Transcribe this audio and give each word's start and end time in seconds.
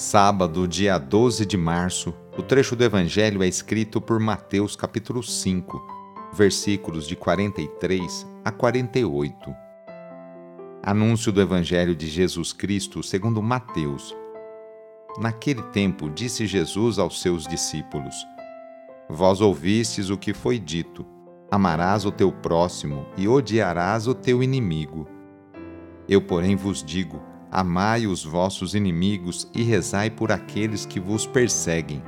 Sábado, 0.00 0.66
dia 0.66 0.96
12 0.96 1.44
de 1.44 1.58
março, 1.58 2.14
o 2.34 2.42
trecho 2.42 2.74
do 2.74 2.82
Evangelho 2.82 3.42
é 3.42 3.46
escrito 3.46 4.00
por 4.00 4.18
Mateus 4.18 4.74
capítulo 4.74 5.22
5, 5.22 5.78
versículos 6.32 7.06
de 7.06 7.14
43 7.14 8.26
a 8.42 8.50
48. 8.50 9.54
Anúncio 10.82 11.30
do 11.30 11.38
Evangelho 11.42 11.94
de 11.94 12.08
Jesus 12.08 12.50
Cristo 12.50 13.02
segundo 13.02 13.42
Mateus. 13.42 14.16
Naquele 15.18 15.62
tempo 15.64 16.08
disse 16.08 16.46
Jesus 16.46 16.98
aos 16.98 17.20
seus 17.20 17.46
discípulos: 17.46 18.14
Vós 19.06 19.42
ouvistes 19.42 20.08
o 20.08 20.16
que 20.16 20.32
foi 20.32 20.58
dito: 20.58 21.04
Amarás 21.50 22.06
o 22.06 22.10
teu 22.10 22.32
próximo 22.32 23.04
e 23.18 23.28
odiarás 23.28 24.06
o 24.06 24.14
teu 24.14 24.42
inimigo. 24.42 25.06
Eu, 26.08 26.22
porém, 26.22 26.56
vos 26.56 26.82
digo: 26.82 27.20
Amai 27.52 28.06
os 28.06 28.24
vossos 28.24 28.76
inimigos 28.76 29.50
e 29.52 29.62
rezai 29.64 30.08
por 30.08 30.30
aqueles 30.30 30.86
que 30.86 31.00
vos 31.00 31.26
perseguem. 31.26 32.00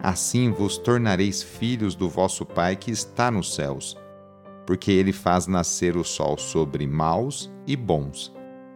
Assim 0.00 0.52
vos 0.52 0.78
tornareis 0.78 1.42
filhos 1.42 1.96
do 1.96 2.08
vosso 2.08 2.46
Pai 2.46 2.76
que 2.76 2.92
está 2.92 3.28
nos 3.28 3.56
céus, 3.56 3.96
porque 4.64 4.92
ele 4.92 5.12
faz 5.12 5.48
nascer 5.48 5.96
o 5.96 6.04
sol 6.04 6.38
sobre 6.38 6.86
maus 6.86 7.52
e 7.66 7.74
bons, 7.74 8.32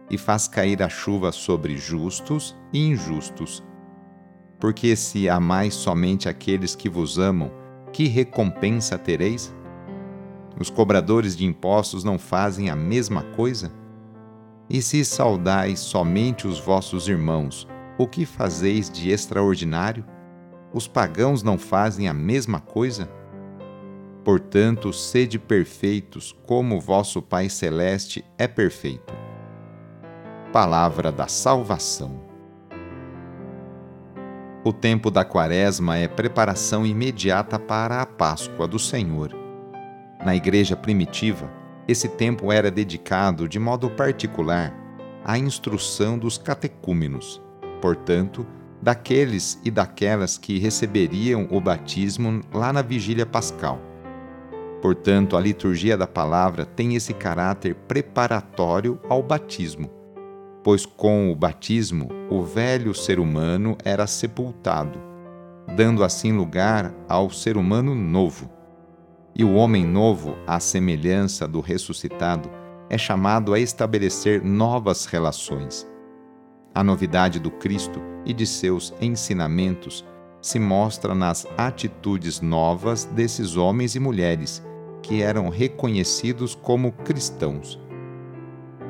e 0.09 0.17
faz 0.17 0.45
cair 0.45 0.83
a 0.83 0.89
chuva 0.89 1.31
sobre 1.31 1.77
justos 1.77 2.53
e 2.73 2.85
injustos. 2.85 3.63
Porque 4.59 4.93
se 4.93 5.29
amais 5.29 5.73
somente 5.73 6.27
aqueles 6.27 6.75
que 6.75 6.89
vos 6.89 7.17
amam, 7.17 7.49
que 7.93 8.07
recompensa 8.07 8.97
tereis? 8.97 9.55
Os 10.59 10.69
cobradores 10.69 11.37
de 11.37 11.45
impostos 11.45 12.03
não 12.03 12.19
fazem 12.19 12.69
a 12.69 12.75
mesma 12.75 13.21
coisa? 13.21 13.71
E 14.69 14.81
se 14.81 15.05
saudais 15.05 15.79
somente 15.79 16.45
os 16.45 16.59
vossos 16.59 17.07
irmãos, 17.07 17.67
o 17.97 18.05
que 18.05 18.25
fazeis 18.25 18.89
de 18.89 19.09
extraordinário? 19.09 20.05
Os 20.73 20.87
pagãos 20.87 21.41
não 21.41 21.57
fazem 21.57 22.09
a 22.09 22.13
mesma 22.13 22.59
coisa? 22.59 23.09
Portanto, 24.25 24.91
sede 24.91 25.39
perfeitos, 25.39 26.35
como 26.45 26.81
vosso 26.81 27.21
Pai 27.21 27.47
Celeste 27.47 28.25
é 28.37 28.45
perfeito. 28.45 29.13
Palavra 30.51 31.13
da 31.13 31.29
Salvação. 31.29 32.27
O 34.65 34.73
tempo 34.73 35.09
da 35.09 35.23
Quaresma 35.23 35.95
é 35.95 36.09
preparação 36.09 36.85
imediata 36.85 37.57
para 37.57 38.01
a 38.01 38.05
Páscoa 38.05 38.67
do 38.67 38.77
Senhor. 38.77 39.33
Na 40.25 40.35
igreja 40.35 40.75
primitiva, 40.75 41.49
esse 41.87 42.09
tempo 42.09 42.51
era 42.51 42.69
dedicado 42.69 43.47
de 43.47 43.57
modo 43.57 43.89
particular 43.89 44.73
à 45.23 45.37
instrução 45.37 46.17
dos 46.17 46.37
catecúmenos, 46.37 47.41
portanto, 47.81 48.45
daqueles 48.81 49.59
e 49.63 49.71
daquelas 49.71 50.37
que 50.37 50.59
receberiam 50.59 51.47
o 51.49 51.61
batismo 51.61 52.41
lá 52.53 52.73
na 52.73 52.81
vigília 52.81 53.25
pascal. 53.25 53.79
Portanto, 54.81 55.35
a 55.35 55.39
liturgia 55.39 55.97
da 55.97 56.05
palavra 56.05 56.65
tem 56.65 56.95
esse 56.95 57.13
caráter 57.13 57.73
preparatório 57.87 58.99
ao 59.09 59.23
batismo, 59.23 59.89
pois 60.63 60.85
com 60.85 61.31
o 61.31 61.35
batismo 61.35 62.09
o 62.29 62.43
velho 62.43 62.93
ser 62.93 63.19
humano 63.19 63.77
era 63.83 64.05
sepultado, 64.05 64.99
dando 65.75 66.03
assim 66.03 66.31
lugar 66.33 66.93
ao 67.07 67.29
ser 67.29 67.57
humano 67.57 67.95
novo 67.95 68.56
e 69.37 69.43
o 69.43 69.53
homem 69.53 69.85
novo, 69.85 70.35
à 70.47 70.59
semelhança 70.59 71.47
do 71.47 71.61
ressuscitado, 71.61 72.49
é 72.89 72.97
chamado 72.97 73.53
a 73.53 73.59
estabelecer 73.59 74.43
novas 74.43 75.05
relações. 75.05 75.87
A 76.73 76.83
novidade 76.83 77.39
do 77.39 77.51
Cristo 77.51 78.01
e 78.25 78.33
de 78.33 78.47
seus 78.47 78.93
ensinamentos 78.99 80.03
se 80.41 80.59
mostra 80.59 81.13
nas 81.13 81.45
atitudes 81.55 82.41
novas 82.41 83.05
desses 83.05 83.55
homens 83.55 83.93
e 83.95 83.99
mulheres 83.99 84.65
que 85.03 85.21
eram 85.21 85.49
reconhecidos 85.49 86.55
como 86.55 86.91
cristãos. 86.91 87.79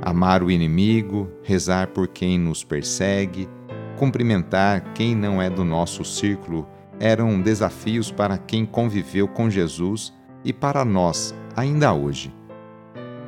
Amar 0.01 0.41
o 0.41 0.49
inimigo, 0.49 1.29
rezar 1.43 1.87
por 1.87 2.07
quem 2.07 2.39
nos 2.39 2.63
persegue, 2.63 3.49
cumprimentar 3.97 4.93
quem 4.93 5.13
não 5.13 5.41
é 5.41 5.49
do 5.49 5.65
nosso 5.65 6.05
círculo 6.05 6.65
eram 6.99 7.41
desafios 7.41 8.11
para 8.11 8.37
quem 8.37 8.65
conviveu 8.65 9.27
com 9.27 9.49
Jesus 9.49 10.16
e 10.47 10.53
para 10.53 10.85
nós, 10.85 11.35
ainda 11.57 11.93
hoje. 11.93 12.33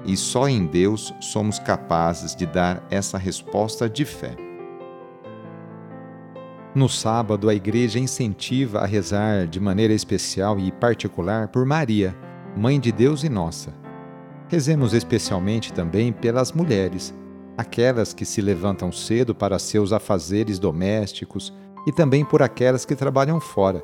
E 0.06 0.16
só 0.16 0.48
em 0.48 0.66
Deus 0.66 1.14
somos 1.20 1.60
capazes 1.60 2.34
de 2.34 2.46
dar 2.46 2.82
essa 2.90 3.18
resposta 3.18 3.90
de 3.90 4.06
fé. 4.06 4.38
No 6.74 6.88
sábado, 6.88 7.50
a 7.50 7.54
igreja 7.54 8.00
incentiva 8.00 8.80
a 8.80 8.86
rezar 8.86 9.48
de 9.48 9.60
maneira 9.60 9.94
especial 9.94 10.58
e 10.58 10.72
particular 10.72 11.50
por 11.50 11.66
Maria, 11.66 12.16
Mãe 12.56 12.80
de 12.80 12.90
Deus 12.90 13.26
e 13.26 13.30
nossa. 13.30 13.74
Rezemos 14.48 14.94
especialmente 14.94 15.74
também 15.74 16.14
pelas 16.14 16.54
mulheres, 16.54 17.14
aquelas 17.58 18.14
que 18.14 18.24
se 18.24 18.42
levantam 18.42 18.94
cedo 18.94 19.36
para 19.36 19.60
seus 19.60 19.92
afazeres 19.92 20.58
domésticos 20.58 21.54
e 21.86 21.92
também 21.92 22.24
por 22.24 22.42
aquelas 22.42 22.86
que 22.86 22.96
trabalham 22.96 23.42
fora 23.42 23.84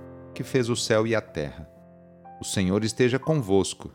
que 0.33 0.43
fez 0.43 0.69
o 0.69 0.75
céu 0.75 1.05
e 1.05 1.15
a 1.15 1.21
terra. 1.21 1.69
O 2.39 2.45
Senhor 2.45 2.83
esteja 2.83 3.19
convosco, 3.19 3.91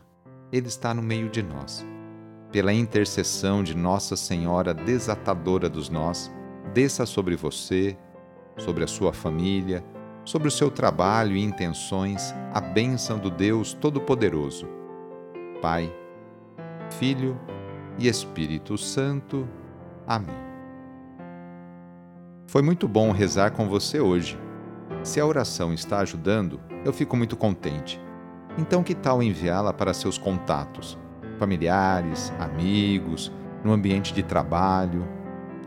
Ele 0.51 0.67
está 0.67 0.93
no 0.93 1.01
meio 1.01 1.29
de 1.29 1.41
nós. 1.41 1.85
Pela 2.51 2.71
intercessão 2.71 3.61
de 3.61 3.75
Nossa 3.75 4.15
Senhora 4.15 4.73
desatadora 4.73 5.69
dos 5.69 5.89
nós, 5.89 6.31
desça 6.73 7.05
sobre 7.05 7.35
você, 7.35 7.97
sobre 8.57 8.83
a 8.83 8.87
sua 8.87 9.11
família, 9.11 9.83
sobre 10.23 10.47
o 10.47 10.51
seu 10.51 10.71
trabalho 10.71 11.35
e 11.35 11.43
intenções 11.43 12.33
a 12.53 12.61
bênção 12.61 13.19
do 13.19 13.29
Deus 13.29 13.73
Todo-Poderoso. 13.73 14.67
Pai, 15.61 15.93
Filho 16.99 17.39
e 17.97 18.07
Espírito 18.07 18.77
Santo. 18.77 19.47
Amém. 20.05 20.35
Foi 22.47 22.61
muito 22.61 22.87
bom 22.87 23.11
rezar 23.11 23.51
com 23.51 23.67
você 23.67 23.99
hoje. 23.99 24.46
Se 25.03 25.19
a 25.19 25.25
oração 25.25 25.73
está 25.73 25.99
ajudando, 25.99 26.59
eu 26.83 26.91
fico 26.91 27.15
muito 27.15 27.37
contente. 27.37 27.99
Então, 28.57 28.83
que 28.83 28.95
tal 28.95 29.21
enviá-la 29.21 29.71
para 29.71 29.93
seus 29.93 30.17
contatos, 30.17 30.97
familiares, 31.37 32.33
amigos, 32.39 33.31
no 33.63 33.71
ambiente 33.71 34.13
de 34.13 34.23
trabalho? 34.23 35.07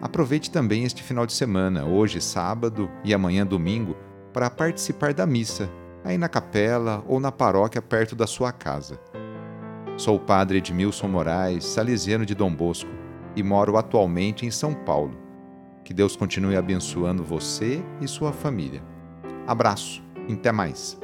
Aproveite 0.03 0.51
também 0.51 0.85
este 0.85 1.03
final 1.03 1.27
de 1.27 1.33
semana, 1.33 1.85
hoje 1.85 2.21
sábado 2.21 2.91
e 3.05 3.15
amanhã 3.15 3.47
domingo, 3.47 3.97
para 4.33 4.51
participar 4.51 5.15
da 5.15 5.27
missa, 5.27 5.71
aí 6.05 6.17
na 6.17 6.29
capela 6.29 7.05
ou 7.07 7.21
na 7.21 7.31
paróquia 7.31 7.83
perto 7.83 8.17
da 8.17 8.27
sua 8.27 8.53
casa. 8.53 8.99
Sou 9.97 10.17
o 10.17 10.21
padre 10.21 10.59
Edmilson 10.59 11.09
Moraes, 11.09 11.65
salesiano 11.65 12.25
de 12.25 12.35
Dom 12.35 12.55
Bosco, 12.55 12.91
e 13.37 13.43
moro 13.43 13.77
atualmente 13.77 14.47
em 14.47 14.51
São 14.51 14.73
Paulo. 14.73 15.17
Que 15.85 15.93
Deus 15.93 16.17
continue 16.17 16.57
abençoando 16.57 17.23
você 17.23 17.83
e 18.01 18.09
sua 18.09 18.33
família. 18.33 18.83
Abraço, 19.51 20.01
até 20.33 20.53
mais. 20.53 20.97